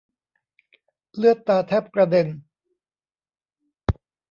[1.17, 2.27] เลือดตาแทบกระเด็น